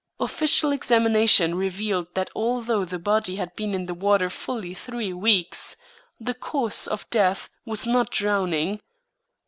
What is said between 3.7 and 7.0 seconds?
in the water fully three weeks, the cause